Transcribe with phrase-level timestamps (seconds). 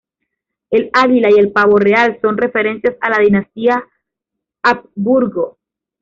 [0.71, 3.87] El águila y el pavo real son referencias a la dinastía
[4.63, 5.59] Habsburgo.